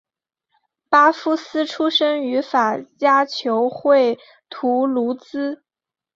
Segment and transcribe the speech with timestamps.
[0.89, 4.17] 巴夫斯出身于法甲球会
[4.49, 5.63] 图卢兹。